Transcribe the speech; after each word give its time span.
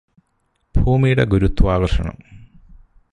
ഭൂമിയുടെ 0.75 1.23
ഗുരുത്വാകര്ഷണം 1.23 2.17